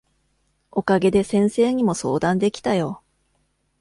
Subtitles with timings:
[0.71, 3.03] お陰で先生にも相談できたよ。